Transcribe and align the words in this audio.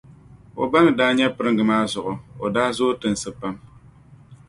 O 0.61 0.63
ba 0.71 0.79
ni 0.83 0.91
daa 0.99 1.11
nyɛ 1.17 1.25
piringa 1.35 1.63
maa 1.69 1.85
zuɣu,o 1.91 2.45
daa 2.55 2.69
zooi 2.77 2.97
tinsi 3.01 3.29
pam. 3.39 3.55